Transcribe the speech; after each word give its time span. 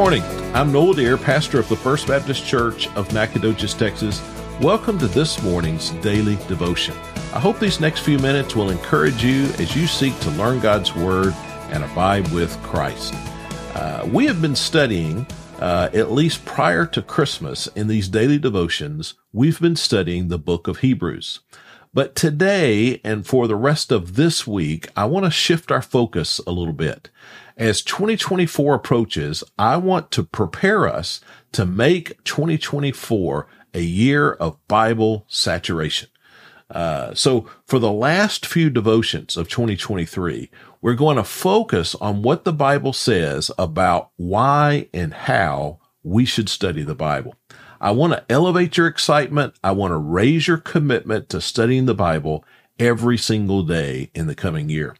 morning. 0.00 0.22
I'm 0.54 0.72
Noel 0.72 0.94
Dear, 0.94 1.18
pastor 1.18 1.58
of 1.58 1.68
the 1.68 1.76
First 1.76 2.06
Baptist 2.06 2.46
Church 2.46 2.88
of 2.96 3.12
Nacogdoches, 3.12 3.74
Texas. 3.74 4.22
Welcome 4.58 4.98
to 4.98 5.06
this 5.06 5.42
morning's 5.42 5.90
daily 6.00 6.36
devotion. 6.48 6.94
I 7.34 7.38
hope 7.38 7.58
these 7.58 7.80
next 7.80 8.00
few 8.00 8.18
minutes 8.18 8.56
will 8.56 8.70
encourage 8.70 9.22
you 9.22 9.44
as 9.58 9.76
you 9.76 9.86
seek 9.86 10.18
to 10.20 10.30
learn 10.30 10.58
God's 10.60 10.96
Word 10.96 11.34
and 11.68 11.84
abide 11.84 12.26
with 12.32 12.50
Christ. 12.62 13.12
Uh, 13.74 14.08
we 14.10 14.24
have 14.24 14.40
been 14.40 14.56
studying, 14.56 15.26
uh, 15.58 15.90
at 15.92 16.10
least 16.10 16.46
prior 16.46 16.86
to 16.86 17.02
Christmas, 17.02 17.66
in 17.66 17.86
these 17.86 18.08
daily 18.08 18.38
devotions, 18.38 19.12
we've 19.34 19.60
been 19.60 19.76
studying 19.76 20.28
the 20.28 20.38
book 20.38 20.66
of 20.66 20.78
Hebrews. 20.78 21.40
But 21.92 22.14
today 22.14 23.02
and 23.04 23.26
for 23.26 23.46
the 23.46 23.56
rest 23.56 23.92
of 23.92 24.14
this 24.14 24.46
week, 24.46 24.88
I 24.96 25.04
want 25.04 25.26
to 25.26 25.30
shift 25.30 25.70
our 25.70 25.82
focus 25.82 26.40
a 26.46 26.52
little 26.52 26.72
bit. 26.72 27.10
As 27.60 27.82
2024 27.82 28.74
approaches, 28.74 29.44
I 29.58 29.76
want 29.76 30.10
to 30.12 30.24
prepare 30.24 30.88
us 30.88 31.20
to 31.52 31.66
make 31.66 32.24
2024 32.24 33.46
a 33.74 33.82
year 33.82 34.32
of 34.32 34.66
Bible 34.66 35.26
saturation. 35.28 36.08
Uh, 36.70 37.12
so 37.12 37.50
for 37.66 37.78
the 37.78 37.92
last 37.92 38.46
few 38.46 38.70
devotions 38.70 39.36
of 39.36 39.50
2023, 39.50 40.50
we're 40.80 40.94
going 40.94 41.18
to 41.18 41.22
focus 41.22 41.94
on 41.96 42.22
what 42.22 42.44
the 42.44 42.54
Bible 42.54 42.94
says 42.94 43.50
about 43.58 44.08
why 44.16 44.88
and 44.94 45.12
how 45.12 45.80
we 46.02 46.24
should 46.24 46.48
study 46.48 46.82
the 46.82 46.94
Bible. 46.94 47.34
I 47.78 47.90
want 47.90 48.14
to 48.14 48.24
elevate 48.30 48.78
your 48.78 48.86
excitement. 48.86 49.52
I 49.62 49.72
want 49.72 49.90
to 49.90 49.98
raise 49.98 50.48
your 50.48 50.56
commitment 50.56 51.28
to 51.28 51.42
studying 51.42 51.84
the 51.84 51.94
Bible 51.94 52.42
every 52.78 53.18
single 53.18 53.64
day 53.64 54.10
in 54.14 54.28
the 54.28 54.34
coming 54.34 54.70
year. 54.70 54.96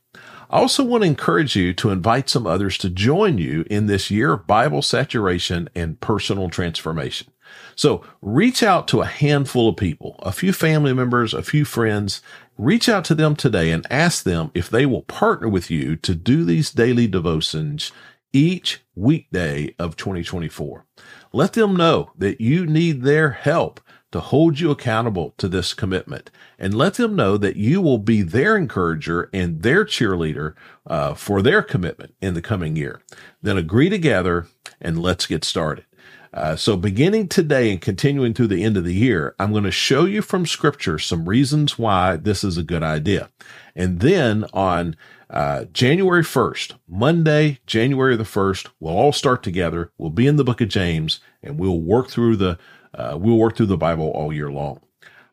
I 0.51 0.59
also 0.59 0.83
want 0.83 1.05
to 1.05 1.09
encourage 1.09 1.55
you 1.55 1.73
to 1.75 1.91
invite 1.91 2.29
some 2.29 2.45
others 2.45 2.77
to 2.79 2.91
join 2.91 3.39
you 3.39 3.65
in 3.71 3.87
this 3.87 4.11
year 4.11 4.33
of 4.33 4.49
Bible 4.49 4.83
saturation 4.83 5.69
and 5.77 6.01
personal 6.01 6.51
transformation. 6.51 7.29
So 7.77 8.05
reach 8.21 8.61
out 8.61 8.89
to 8.89 9.01
a 9.01 9.07
handful 9.07 9.69
of 9.69 9.77
people, 9.77 10.17
a 10.19 10.33
few 10.33 10.53
family 10.53 10.93
members, 10.93 11.35
a 11.35 11.45
few 11.45 11.65
friends. 11.65 12.21
Reach 12.59 12.89
out 12.89 13.05
to 13.05 13.15
them 13.15 13.37
today 13.37 13.71
and 13.71 13.87
ask 13.91 14.25
them 14.25 14.51
if 14.53 14.69
they 14.69 14.87
will 14.87 15.03
partner 15.03 15.49
with 15.49 15.71
you 15.71 15.95
to 15.97 16.17
do 16.17 16.45
these 16.45 16.73
daily 16.73 17.07
devotions 17.07 17.93
each 18.33 18.81
weekday 18.97 19.73
of 19.79 19.95
2024. 19.95 20.85
Let 21.33 21.53
them 21.53 21.77
know 21.77 22.11
that 22.19 22.41
you 22.41 22.67
need 22.67 23.03
their 23.03 23.31
help 23.31 23.81
to 24.13 24.21
hold 24.21 24.59
you 24.59 24.71
accountable 24.71 25.35
to 25.39 25.49
this 25.49 25.75
commitment 25.75 26.31
and 26.59 26.75
let 26.75 26.95
them 26.95 27.15
know 27.15 27.37
that 27.37 27.57
you 27.57 27.81
will 27.81 27.99
be 27.99 28.23
their 28.23 28.57
encourager 28.57 29.31
and 29.33 29.63
their 29.63 29.85
cheerleader 29.85 30.55
uh, 30.87 31.15
for 31.15 31.43
their 31.43 31.63
commitment 31.63 32.15
in 32.21 32.35
the 32.35 32.43
coming 32.43 32.77
year. 32.77 33.01
Then 33.43 33.57
agree 33.57 33.89
together 33.89 34.47
and 34.81 35.01
let's 35.01 35.27
get 35.27 35.45
started. 35.45 35.85
Uh, 36.33 36.55
so 36.55 36.77
beginning 36.77 37.27
today 37.27 37.73
and 37.73 37.81
continuing 37.81 38.33
through 38.33 38.47
the 38.47 38.63
end 38.63 38.77
of 38.77 38.85
the 38.85 38.95
year, 38.95 39.35
I'm 39.39 39.51
going 39.51 39.65
to 39.65 39.73
show 39.73 40.05
you 40.05 40.23
from 40.23 40.47
scripture 40.47 40.99
some 40.99 41.29
reasons 41.29 41.77
why 41.79 42.17
this 42.17 42.45
is 42.45 42.57
a 42.57 42.63
good 42.63 42.85
idea. 42.85 43.31
And 43.75 44.01
then 44.01 44.45
on 44.53 44.97
uh, 45.29 45.65
January 45.73 46.23
1st, 46.23 46.75
Monday, 46.89 47.59
January 47.67 48.17
the 48.17 48.25
1st, 48.25 48.69
we'll 48.79 48.97
all 48.97 49.13
start 49.13 49.43
together. 49.43 49.91
We'll 49.99 50.11
be 50.11 50.29
in 50.29 50.37
the 50.37 50.45
book 50.45 50.61
of 50.61 50.69
James 50.69 51.21
and 51.43 51.59
we'll 51.59 51.81
work 51.81 52.09
through 52.09 52.37
the, 52.37 52.59
uh, 52.95 53.17
we'll 53.19 53.37
work 53.37 53.57
through 53.57 53.67
the 53.67 53.77
Bible 53.77 54.11
all 54.11 54.33
year 54.33 54.51
long. 54.51 54.81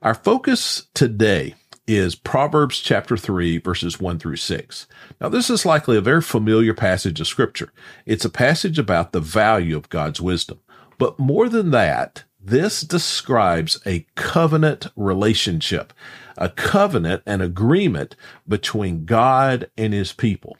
Our 0.01 0.13
focus 0.13 0.87
today 0.93 1.55
is 1.87 2.15
Proverbs 2.15 2.79
chapter 2.79 3.17
3 3.17 3.59
verses 3.59 3.99
1 3.99 4.19
through 4.19 4.35
6. 4.35 4.87
Now 5.21 5.29
this 5.29 5.49
is 5.49 5.65
likely 5.65 5.97
a 5.97 6.01
very 6.01 6.21
familiar 6.21 6.73
passage 6.73 7.19
of 7.19 7.27
scripture. 7.27 7.71
It's 8.05 8.25
a 8.25 8.29
passage 8.29 8.77
about 8.77 9.11
the 9.11 9.21
value 9.21 9.75
of 9.75 9.89
God's 9.89 10.21
wisdom. 10.21 10.59
But 10.97 11.19
more 11.19 11.47
than 11.47 11.71
that, 11.71 12.23
this 12.39 12.81
describes 12.81 13.79
a 13.85 14.05
covenant 14.15 14.87
relationship 14.95 15.93
a 16.37 16.49
covenant, 16.49 17.23
an 17.25 17.41
agreement 17.41 18.15
between 18.47 19.05
God 19.05 19.69
and 19.77 19.93
his 19.93 20.13
people. 20.13 20.57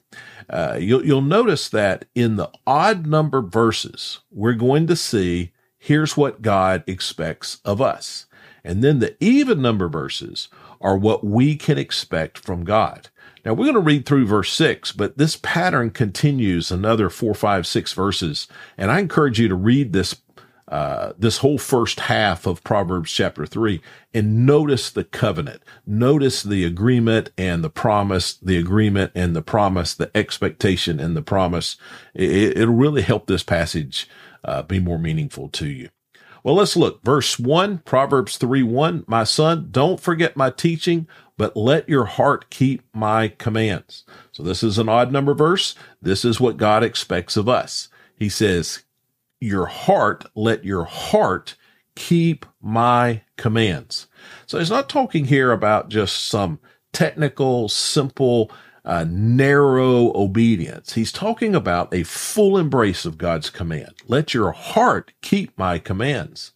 Uh, 0.50 0.78
you'll, 0.80 1.06
you'll 1.06 1.22
notice 1.22 1.70
that 1.70 2.06
in 2.16 2.36
the 2.36 2.50
odd 2.66 3.06
number 3.06 3.42
verses, 3.42 4.20
we're 4.32 4.54
going 4.54 4.88
to 4.88 4.96
see 4.96 5.52
here's 5.78 6.18
what 6.18 6.42
God 6.42 6.84
expects 6.88 7.60
of 7.64 7.82
us. 7.82 8.26
And 8.64 8.84
then 8.84 9.00
the 9.00 9.16
even 9.24 9.62
number 9.62 9.88
verses 9.88 10.50
are 10.82 10.98
what 10.98 11.24
we 11.24 11.56
can 11.56 11.78
expect 11.78 12.38
from 12.38 12.64
God. 12.64 13.10
Now 13.46 13.54
we're 13.54 13.66
going 13.66 13.76
to 13.76 13.80
read 13.80 14.06
through 14.06 14.28
verse 14.28 14.52
six, 14.52 14.92
but 14.92 15.18
this 15.18 15.38
pattern 15.38 15.92
continues 15.92 16.70
another 16.70 17.10
four, 17.10 17.34
five, 17.34 17.66
six 17.66 17.94
verses. 17.94 18.48
And 18.78 18.92
I 18.92 19.00
encourage 19.00 19.40
you 19.40 19.48
to 19.48 19.56
read 19.56 19.94
this 19.94 20.22
uh, 20.68 21.14
this 21.18 21.38
whole 21.38 21.58
first 21.58 22.02
half 22.02 22.46
of 22.46 22.62
Proverbs 22.62 23.10
chapter 23.10 23.46
three 23.46 23.82
and 24.14 24.46
notice 24.46 24.90
the 24.90 25.06
covenant, 25.06 25.62
notice 25.86 26.44
the 26.44 26.66
agreement 26.66 27.32
and 27.38 27.64
the 27.64 27.70
promise, 27.70 28.34
the 28.34 28.58
agreement 28.58 29.14
and 29.16 29.34
the 29.34 29.42
promise, 29.42 29.94
the 29.94 30.12
expectation 30.14 31.00
and 31.00 31.16
the 31.16 31.22
promise. 31.22 31.78
It, 32.14 32.58
will 32.58 32.76
really 32.76 33.02
help 33.02 33.28
this 33.28 33.44
passage 33.44 34.10
uh, 34.48 34.64
be 34.64 34.80
more 34.80 34.98
meaningful 34.98 35.50
to 35.50 35.68
you. 35.68 35.90
Well, 36.44 36.56
let's 36.56 36.78
look. 36.78 37.04
Verse 37.04 37.38
one, 37.38 37.80
Proverbs 37.80 38.38
three 38.38 38.64
one. 38.64 39.04
My 39.06 39.26
son, 39.26 39.68
don't 39.70 40.00
forget 40.00 40.38
my 40.38 40.50
teaching, 40.50 41.08
but 41.38 41.58
let 41.58 41.90
your 41.90 42.06
heart 42.06 42.50
keep 42.50 42.84
my 42.94 43.28
commands. 43.28 44.06
So 44.32 44.44
this 44.44 44.64
is 44.64 44.78
an 44.78 44.88
odd 44.88 45.12
number 45.12 45.34
verse. 45.34 45.76
This 46.02 46.24
is 46.24 46.40
what 46.40 46.58
God 46.58 46.84
expects 46.84 47.36
of 47.36 47.50
us. 47.50 47.90
He 48.16 48.30
says, 48.30 48.84
your 49.40 49.66
heart, 49.66 50.26
let 50.36 50.64
your 50.64 50.86
heart 50.86 51.56
keep 51.96 52.46
my 52.62 53.24
commands. 53.36 54.08
So 54.46 54.58
he's 54.58 54.72
not 54.72 54.88
talking 54.88 55.26
here 55.26 55.52
about 55.52 55.90
just 55.90 56.28
some 56.28 56.60
technical, 56.94 57.70
simple, 57.70 58.52
uh, 58.88 59.06
narrow 59.10 60.14
obedience. 60.16 60.94
He's 60.94 61.12
talking 61.12 61.54
about 61.54 61.94
a 61.94 62.04
full 62.04 62.58
embrace 62.58 63.06
of 63.06 63.18
God's 63.18 63.50
command. 63.50 63.94
Let 64.08 64.34
your 64.34 64.54
heart 64.54 65.12
keep 65.22 65.56
my 65.58 65.78
commands. 65.78 66.54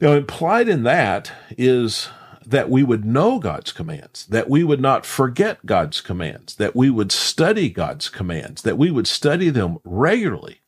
Now, 0.00 0.12
implied 0.12 0.68
in 0.68 0.84
that 0.84 1.30
is 1.58 2.08
that 2.46 2.70
we 2.70 2.82
would 2.82 3.04
know 3.04 3.38
God's 3.38 3.72
commands, 3.72 4.24
that 4.28 4.48
we 4.48 4.64
would 4.64 4.80
not 4.80 5.04
forget 5.04 5.66
God's 5.66 6.00
commands, 6.00 6.54
that 6.54 6.74
we 6.74 6.88
would 6.88 7.12
study 7.12 7.68
God's 7.68 8.08
commands, 8.08 8.62
that 8.62 8.78
we 8.78 8.90
would 8.90 9.06
study 9.06 9.50
them 9.50 9.76
regularly. 9.84 10.62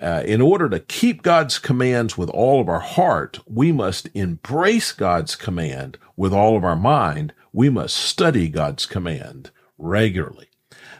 Uh, 0.00 0.22
in 0.24 0.40
order 0.40 0.68
to 0.68 0.78
keep 0.78 1.22
God's 1.22 1.58
commands 1.58 2.16
with 2.16 2.30
all 2.30 2.60
of 2.60 2.68
our 2.68 2.80
heart, 2.80 3.40
we 3.44 3.72
must 3.72 4.08
embrace 4.14 4.92
God's 4.92 5.34
command 5.34 5.98
with 6.16 6.32
all 6.32 6.56
of 6.56 6.62
our 6.62 6.76
mind. 6.76 7.34
We 7.52 7.70
must 7.70 7.96
study 7.96 8.48
God's 8.48 8.86
command 8.86 9.50
regularly. 9.80 10.48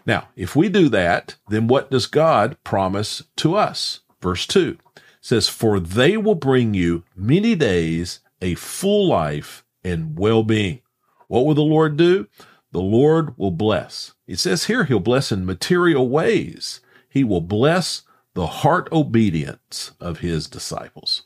Now, 0.07 0.29
if 0.35 0.57
we 0.57 0.69
do 0.69 0.89
that, 0.89 1.37
then 1.49 1.69
what 1.69 1.91
does 1.91 2.07
God 2.07 2.57
promise 2.65 3.23
to 3.37 3.55
us? 3.55 4.01
Verse 4.21 4.47
2 4.47 4.79
says, 5.21 5.49
For 5.49 5.79
they 5.79 6.17
will 6.17 6.35
bring 6.35 6.75
you 6.75 7.05
many 7.15 7.55
days, 7.55 8.21
a 8.41 8.55
full 8.55 9.09
life, 9.09 9.65
and 9.85 10.19
well 10.19 10.43
being. 10.43 10.81
What 11.29 11.47
will 11.47 11.55
the 11.55 11.63
Lord 11.63 11.97
do? 11.97 12.27
The 12.73 12.81
Lord 12.81 13.37
will 13.37 13.51
bless. 13.51 14.15
It 14.27 14.39
says 14.39 14.65
here, 14.65 14.85
He'll 14.85 15.01
bless 15.01 15.33
in 15.33 15.45
material 15.45 16.09
ways. 16.09 16.81
He 17.09 17.25
will 17.25 17.41
bless 17.41 18.03
the 18.35 18.47
heart 18.47 18.89
obedience 18.93 19.93
of 20.01 20.21
his 20.21 20.47
disciples. 20.47 21.23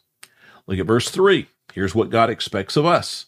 Look 0.67 0.79
at 0.79 0.87
verse 0.87 1.11
3. 1.11 1.49
Here's 1.73 1.95
what 1.95 2.11
God 2.11 2.31
expects 2.31 2.77
of 2.77 2.87
us. 2.87 3.27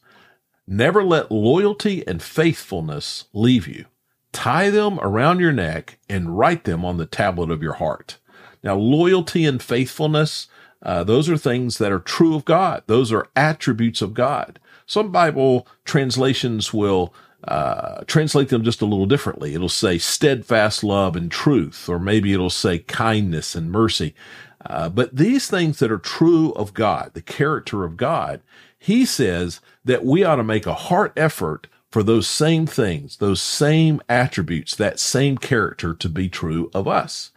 Never 0.67 1.05
let 1.05 1.31
loyalty 1.31 2.07
and 2.07 2.23
faithfulness 2.23 3.27
leave 3.33 3.69
you. 3.69 3.87
Tie 4.37 4.69
them 4.69 5.01
around 5.01 5.41
your 5.41 5.51
neck 5.51 5.97
and 6.11 6.37
write 6.37 6.65
them 6.65 6.85
on 6.85 6.99
the 6.99 7.07
tablet 7.07 7.51
of 7.51 7.63
your 7.63 7.73
heart. 7.73 8.19
Now, 8.63 8.75
loyalty 8.77 9.47
and 9.47 9.63
faithfulness, 9.63 10.49
uh, 10.83 11.05
those 11.05 11.31
are 11.31 11.39
things 11.39 11.79
that 11.79 11.91
are 11.91 11.99
true 11.99 12.35
of 12.35 12.45
God. 12.45 12.83
Those 12.87 13.11
are 13.13 13.31
attributes 13.35 14.03
of 14.03 14.13
God. 14.13 14.59
Some 14.85 15.11
Bible 15.11 15.67
translations 15.87 16.75
will 16.75 17.15
uh, 17.49 18.03
translate 18.07 18.51
them 18.51 18.63
just 18.63 18.83
a 18.83 18.85
little 18.85 19.07
differently. 19.07 19.55
It'll 19.55 19.71
say 19.71 19.97
steadfast 19.97 20.85
love 20.85 21.17
and 21.17 21.31
truth, 21.31 21.89
or 21.89 21.99
maybe 21.99 22.35
it'll 22.35 22.51
say 22.51 22.81
kindness 22.81 23.55
and 23.55 23.73
mercy. 23.73 24.15
Uh, 24.67 24.91
but 24.91 25.17
these 25.17 25.49
things 25.49 25.79
that 25.79 25.91
are 25.91 25.97
true 25.97 26.53
of 26.53 26.75
God, 26.75 27.13
the 27.15 27.23
character 27.23 27.85
of 27.85 27.97
God, 27.97 28.43
he 28.79 29.07
says 29.07 29.63
that 29.87 30.05
we 30.05 30.25
ought 30.25 30.37
to 30.37 30.45
make 30.45 30.67
a 30.67 30.75
heart 30.75 31.15
effort 31.17 31.69
for 31.97 32.03
those 32.03 32.29
same 32.29 32.67
things, 32.67 33.17
those 33.17 33.41
same 33.41 34.03
attributes, 34.07 34.75
that 34.75 35.01
same 35.01 35.39
character 35.39 35.95
to 35.95 36.11
be 36.11 36.29
true 36.29 36.71
of 36.75 36.87
us. 36.87 37.33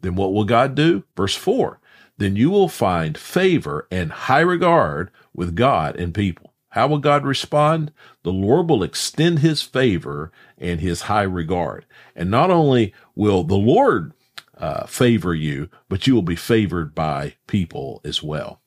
Then 0.00 0.16
what 0.16 0.32
will 0.32 0.42
God 0.42 0.74
do? 0.74 1.04
Verse 1.16 1.36
four. 1.36 1.78
Then 2.18 2.34
you 2.34 2.50
will 2.50 2.68
find 2.68 3.16
favor 3.16 3.86
and 3.88 4.10
high 4.10 4.40
regard 4.40 5.12
with 5.32 5.54
God 5.54 5.94
and 5.94 6.12
people. 6.12 6.52
How 6.70 6.88
will 6.88 6.98
God 6.98 7.24
respond? 7.24 7.92
The 8.24 8.32
Lord 8.32 8.68
will 8.68 8.82
extend 8.82 9.38
his 9.38 9.62
favor 9.62 10.32
and 10.58 10.80
his 10.80 11.02
high 11.02 11.22
regard. 11.22 11.86
And 12.16 12.32
not 12.32 12.50
only 12.50 12.92
will 13.14 13.44
the 13.44 13.54
Lord 13.54 14.12
uh, 14.58 14.86
favor 14.86 15.36
you, 15.36 15.68
but 15.88 16.08
you 16.08 16.16
will 16.16 16.22
be 16.22 16.34
favored 16.34 16.96
by 16.96 17.34
people 17.46 18.00
as 18.04 18.24
well. 18.24 18.60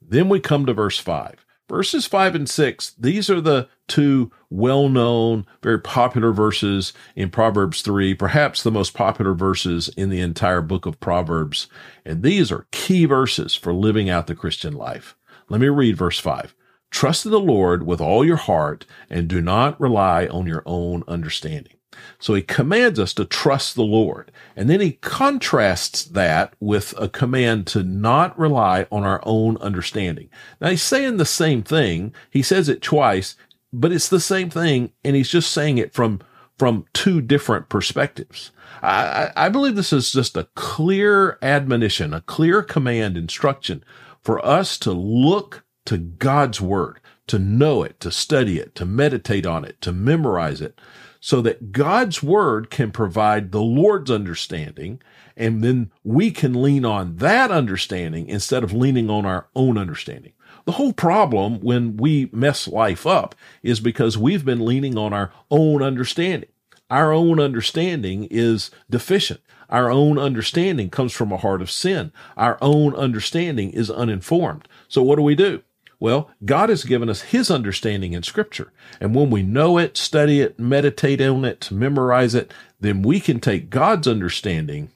Then 0.00 0.30
we 0.30 0.40
come 0.40 0.64
to 0.64 0.72
verse 0.72 0.98
5. 0.98 1.44
Verses 1.68 2.04
5 2.04 2.34
and 2.34 2.48
6, 2.48 2.94
these 2.98 3.30
are 3.30 3.40
the 3.40 3.68
two 3.90 4.30
well 4.48 4.88
known, 4.88 5.44
very 5.62 5.78
popular 5.78 6.32
verses 6.32 6.94
in 7.14 7.30
Proverbs 7.30 7.82
3, 7.82 8.14
perhaps 8.14 8.62
the 8.62 8.70
most 8.70 8.94
popular 8.94 9.34
verses 9.34 9.90
in 9.96 10.08
the 10.08 10.20
entire 10.20 10.62
book 10.62 10.86
of 10.86 11.00
Proverbs. 11.00 11.66
And 12.04 12.22
these 12.22 12.50
are 12.50 12.66
key 12.70 13.04
verses 13.04 13.54
for 13.54 13.74
living 13.74 14.08
out 14.08 14.26
the 14.26 14.34
Christian 14.34 14.72
life. 14.72 15.16
Let 15.48 15.60
me 15.60 15.68
read 15.68 15.96
verse 15.96 16.18
5. 16.18 16.54
Trust 16.90 17.26
in 17.26 17.32
the 17.32 17.40
Lord 17.40 17.86
with 17.86 18.00
all 18.00 18.24
your 18.24 18.36
heart 18.36 18.86
and 19.10 19.28
do 19.28 19.40
not 19.40 19.80
rely 19.80 20.26
on 20.26 20.46
your 20.46 20.62
own 20.64 21.04
understanding. 21.06 21.74
So 22.18 22.34
he 22.34 22.42
commands 22.42 22.98
us 22.98 23.12
to 23.14 23.24
trust 23.24 23.74
the 23.74 23.82
Lord. 23.82 24.32
And 24.56 24.68
then 24.68 24.80
he 24.80 24.92
contrasts 24.92 26.04
that 26.04 26.54
with 26.60 26.94
a 26.98 27.08
command 27.08 27.66
to 27.68 27.82
not 27.82 28.38
rely 28.38 28.86
on 28.90 29.04
our 29.04 29.20
own 29.24 29.56
understanding. 29.58 30.28
Now 30.60 30.70
he's 30.70 30.82
saying 30.82 31.16
the 31.16 31.24
same 31.24 31.62
thing. 31.62 32.14
He 32.30 32.42
says 32.42 32.68
it 32.68 32.82
twice, 32.82 33.36
but 33.72 33.92
it's 33.92 34.08
the 34.08 34.20
same 34.20 34.50
thing. 34.50 34.92
And 35.04 35.16
he's 35.16 35.28
just 35.28 35.52
saying 35.52 35.78
it 35.78 35.92
from, 35.92 36.20
from 36.58 36.86
two 36.92 37.20
different 37.20 37.68
perspectives. 37.68 38.50
I, 38.82 39.30
I 39.36 39.48
believe 39.48 39.76
this 39.76 39.92
is 39.92 40.12
just 40.12 40.36
a 40.36 40.48
clear 40.54 41.38
admonition, 41.42 42.14
a 42.14 42.20
clear 42.22 42.62
command 42.62 43.16
instruction 43.16 43.84
for 44.22 44.44
us 44.44 44.78
to 44.78 44.92
look 44.92 45.64
to 45.86 45.98
God's 45.98 46.60
word, 46.60 47.00
to 47.26 47.38
know 47.38 47.82
it, 47.82 48.00
to 48.00 48.10
study 48.10 48.58
it, 48.58 48.74
to 48.76 48.84
meditate 48.84 49.46
on 49.46 49.64
it, 49.64 49.80
to 49.80 49.92
memorize 49.92 50.60
it, 50.60 50.80
so 51.20 51.40
that 51.42 51.72
God's 51.72 52.22
word 52.22 52.70
can 52.70 52.90
provide 52.90 53.52
the 53.52 53.62
Lord's 53.62 54.10
understanding. 54.10 55.00
And 55.40 55.64
then 55.64 55.90
we 56.04 56.30
can 56.30 56.62
lean 56.62 56.84
on 56.84 57.16
that 57.16 57.50
understanding 57.50 58.28
instead 58.28 58.62
of 58.62 58.74
leaning 58.74 59.08
on 59.08 59.24
our 59.24 59.46
own 59.56 59.78
understanding. 59.78 60.34
The 60.66 60.72
whole 60.72 60.92
problem 60.92 61.60
when 61.60 61.96
we 61.96 62.28
mess 62.30 62.68
life 62.68 63.06
up 63.06 63.34
is 63.62 63.80
because 63.80 64.18
we've 64.18 64.44
been 64.44 64.66
leaning 64.66 64.98
on 64.98 65.14
our 65.14 65.32
own 65.50 65.82
understanding. 65.82 66.50
Our 66.90 67.10
own 67.10 67.40
understanding 67.40 68.28
is 68.30 68.70
deficient. 68.90 69.40
Our 69.70 69.90
own 69.90 70.18
understanding 70.18 70.90
comes 70.90 71.14
from 71.14 71.32
a 71.32 71.38
heart 71.38 71.62
of 71.62 71.70
sin. 71.70 72.12
Our 72.36 72.58
own 72.60 72.94
understanding 72.94 73.70
is 73.70 73.90
uninformed. 73.90 74.68
So 74.88 75.02
what 75.02 75.16
do 75.16 75.22
we 75.22 75.34
do? 75.34 75.62
Well, 75.98 76.30
God 76.44 76.68
has 76.68 76.84
given 76.84 77.08
us 77.08 77.22
his 77.22 77.50
understanding 77.50 78.12
in 78.12 78.24
scripture. 78.24 78.72
And 79.00 79.14
when 79.14 79.30
we 79.30 79.42
know 79.42 79.78
it, 79.78 79.96
study 79.96 80.42
it, 80.42 80.58
meditate 80.58 81.22
on 81.22 81.46
it, 81.46 81.70
memorize 81.70 82.34
it, 82.34 82.52
then 82.78 83.00
we 83.00 83.20
can 83.20 83.40
take 83.40 83.70
God's 83.70 84.06
understanding 84.06 84.90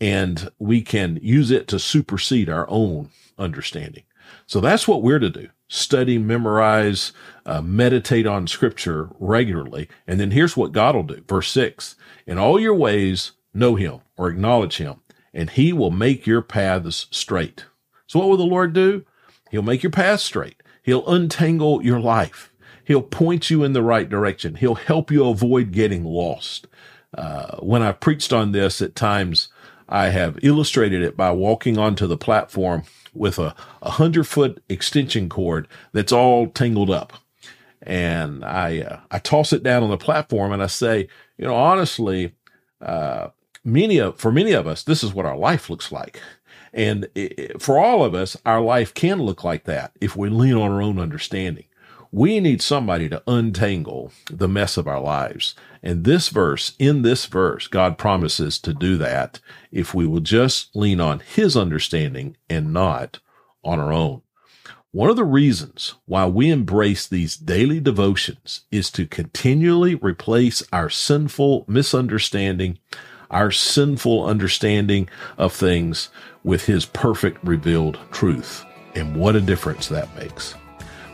and 0.00 0.50
we 0.58 0.80
can 0.82 1.18
use 1.22 1.50
it 1.50 1.68
to 1.68 1.78
supersede 1.78 2.48
our 2.48 2.68
own 2.68 3.10
understanding. 3.38 4.04
So 4.46 4.60
that's 4.60 4.86
what 4.86 5.02
we're 5.02 5.18
to 5.18 5.30
do. 5.30 5.48
Study, 5.68 6.18
memorize, 6.18 7.12
uh, 7.44 7.60
meditate 7.60 8.26
on 8.26 8.46
scripture 8.46 9.10
regularly. 9.18 9.88
And 10.06 10.18
then 10.18 10.30
here's 10.30 10.56
what 10.56 10.72
God 10.72 10.94
will 10.94 11.02
do. 11.02 11.22
Verse 11.28 11.50
six, 11.50 11.96
in 12.26 12.38
all 12.38 12.58
your 12.58 12.74
ways, 12.74 13.32
know 13.52 13.74
him 13.74 14.00
or 14.16 14.28
acknowledge 14.28 14.78
him 14.78 15.00
and 15.34 15.50
he 15.50 15.72
will 15.72 15.90
make 15.90 16.26
your 16.26 16.42
paths 16.42 17.06
straight. 17.10 17.66
So 18.06 18.18
what 18.18 18.28
will 18.28 18.36
the 18.38 18.44
Lord 18.44 18.72
do? 18.72 19.04
He'll 19.50 19.62
make 19.62 19.82
your 19.82 19.92
path 19.92 20.20
straight. 20.20 20.62
He'll 20.82 21.06
untangle 21.06 21.84
your 21.84 22.00
life. 22.00 22.52
He'll 22.84 23.02
point 23.02 23.50
you 23.50 23.62
in 23.62 23.74
the 23.74 23.82
right 23.82 24.08
direction. 24.08 24.54
He'll 24.54 24.74
help 24.74 25.10
you 25.10 25.28
avoid 25.28 25.72
getting 25.72 26.04
lost. 26.04 26.66
Uh, 27.16 27.56
when 27.58 27.82
I 27.82 27.92
preached 27.92 28.32
on 28.32 28.52
this 28.52 28.80
at 28.80 28.94
times, 28.94 29.50
I 29.88 30.10
have 30.10 30.38
illustrated 30.42 31.02
it 31.02 31.16
by 31.16 31.30
walking 31.30 31.78
onto 31.78 32.06
the 32.06 32.16
platform 32.16 32.82
with 33.14 33.38
a, 33.38 33.54
a 33.82 33.90
hundred 33.92 34.24
foot 34.24 34.62
extension 34.68 35.28
cord 35.28 35.66
that's 35.92 36.12
all 36.12 36.48
tangled 36.48 36.90
up. 36.90 37.14
And 37.82 38.44
I, 38.44 38.80
uh, 38.80 39.00
I 39.10 39.18
toss 39.18 39.52
it 39.52 39.62
down 39.62 39.82
on 39.82 39.90
the 39.90 39.96
platform 39.96 40.52
and 40.52 40.62
I 40.62 40.66
say, 40.66 41.08
you 41.38 41.46
know, 41.46 41.54
honestly, 41.54 42.34
uh, 42.82 43.28
many 43.64 43.98
of, 43.98 44.18
for 44.18 44.30
many 44.30 44.52
of 44.52 44.66
us, 44.66 44.82
this 44.82 45.02
is 45.02 45.14
what 45.14 45.26
our 45.26 45.36
life 45.36 45.70
looks 45.70 45.90
like. 45.90 46.20
And 46.72 47.08
for 47.58 47.78
all 47.78 48.04
of 48.04 48.14
us, 48.14 48.36
our 48.44 48.60
life 48.60 48.92
can 48.92 49.22
look 49.22 49.42
like 49.42 49.64
that 49.64 49.92
if 50.00 50.16
we 50.16 50.28
lean 50.28 50.54
on 50.54 50.70
our 50.70 50.82
own 50.82 50.98
understanding. 50.98 51.64
We 52.10 52.40
need 52.40 52.62
somebody 52.62 53.08
to 53.08 53.22
untangle 53.26 54.12
the 54.30 54.48
mess 54.48 54.76
of 54.76 54.88
our 54.88 55.00
lives. 55.00 55.54
And 55.82 56.04
this 56.04 56.28
verse, 56.28 56.74
in 56.78 57.02
this 57.02 57.26
verse, 57.26 57.66
God 57.66 57.98
promises 57.98 58.58
to 58.60 58.72
do 58.72 58.96
that 58.98 59.40
if 59.70 59.94
we 59.94 60.06
will 60.06 60.20
just 60.20 60.74
lean 60.74 61.00
on 61.00 61.20
his 61.20 61.56
understanding 61.56 62.36
and 62.48 62.72
not 62.72 63.20
on 63.62 63.78
our 63.78 63.92
own. 63.92 64.22
One 64.90 65.10
of 65.10 65.16
the 65.16 65.24
reasons 65.24 65.94
why 66.06 66.26
we 66.26 66.50
embrace 66.50 67.06
these 67.06 67.36
daily 67.36 67.78
devotions 67.78 68.62
is 68.70 68.90
to 68.92 69.06
continually 69.06 69.94
replace 69.94 70.62
our 70.72 70.88
sinful 70.88 71.66
misunderstanding 71.68 72.78
our 73.30 73.50
sinful 73.50 74.24
understanding 74.24 75.08
of 75.36 75.52
things 75.52 76.08
with 76.44 76.66
his 76.66 76.86
perfect 76.86 77.42
revealed 77.44 77.98
truth. 78.10 78.64
And 78.94 79.16
what 79.16 79.36
a 79.36 79.40
difference 79.40 79.88
that 79.88 80.14
makes. 80.16 80.54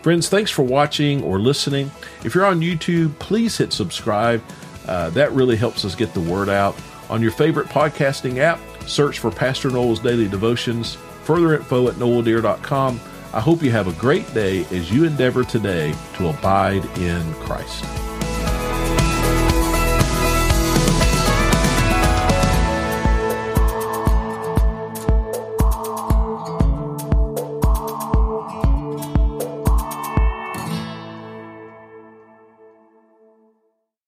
Friends, 0.05 0.29
thanks 0.29 0.51
for 0.51 0.63
watching 0.63 1.23
or 1.23 1.39
listening. 1.39 1.91
If 2.25 2.35
you're 2.35 2.45
on 2.45 2.61
YouTube, 2.61 3.19
please 3.19 3.57
hit 3.57 3.73
subscribe. 3.73 4.43
Uh, 4.87 5.09
that 5.09 5.33
really 5.33 5.57
helps 5.57 5.83
us 5.83 5.95
get 5.95 6.13
the 6.13 6.21
word 6.21 6.51
out. 6.51 6.77
On 7.09 7.23
your 7.23 7.31
favorite 7.31 7.69
podcasting 7.69 8.37
app, 8.37 8.61
search 8.87 9.19
for 9.19 9.31
Pastor 9.31 9.71
Noel's 9.71 10.01
Daily 10.01 10.29
Devotions. 10.29 10.97
Further 11.23 11.57
info 11.57 11.89
at 11.89 11.95
noeldear.com. 11.95 13.01
I 13.33 13.41
hope 13.41 13.63
you 13.63 13.71
have 13.71 13.89
a 13.89 13.99
great 13.99 14.35
day 14.35 14.67
as 14.67 14.93
you 14.93 15.05
endeavor 15.05 15.43
today 15.43 15.95
to 16.19 16.29
abide 16.29 16.85
in 16.99 17.33
Christ. 17.37 18.04